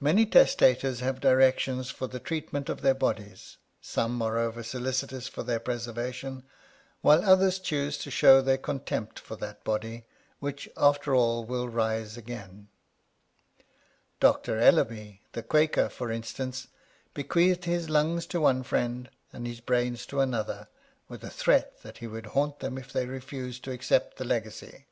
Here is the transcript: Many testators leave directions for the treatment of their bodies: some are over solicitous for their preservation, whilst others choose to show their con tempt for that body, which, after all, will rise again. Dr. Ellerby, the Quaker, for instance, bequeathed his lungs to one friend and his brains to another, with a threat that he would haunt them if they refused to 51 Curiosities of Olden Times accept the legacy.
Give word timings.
Many 0.00 0.24
testators 0.24 1.02
leave 1.02 1.20
directions 1.20 1.90
for 1.90 2.06
the 2.06 2.18
treatment 2.18 2.70
of 2.70 2.80
their 2.80 2.94
bodies: 2.94 3.58
some 3.82 4.22
are 4.22 4.38
over 4.38 4.62
solicitous 4.62 5.28
for 5.28 5.42
their 5.42 5.60
preservation, 5.60 6.44
whilst 7.02 7.28
others 7.28 7.58
choose 7.58 7.98
to 7.98 8.10
show 8.10 8.40
their 8.40 8.56
con 8.56 8.80
tempt 8.80 9.18
for 9.18 9.36
that 9.36 9.62
body, 9.62 10.06
which, 10.38 10.70
after 10.74 11.14
all, 11.14 11.44
will 11.44 11.68
rise 11.68 12.16
again. 12.16 12.68
Dr. 14.20 14.58
Ellerby, 14.58 15.20
the 15.32 15.42
Quaker, 15.42 15.90
for 15.90 16.10
instance, 16.10 16.68
bequeathed 17.12 17.66
his 17.66 17.90
lungs 17.90 18.24
to 18.28 18.40
one 18.40 18.62
friend 18.62 19.10
and 19.34 19.46
his 19.46 19.60
brains 19.60 20.06
to 20.06 20.20
another, 20.22 20.68
with 21.10 21.22
a 21.22 21.28
threat 21.28 21.82
that 21.82 21.98
he 21.98 22.06
would 22.06 22.24
haunt 22.28 22.60
them 22.60 22.78
if 22.78 22.90
they 22.90 23.04
refused 23.04 23.64
to 23.64 23.70
51 23.72 23.86
Curiosities 23.86 23.90
of 23.90 23.92
Olden 23.92 24.06
Times 24.06 24.06
accept 24.06 24.16
the 24.16 24.24
legacy. 24.80 24.86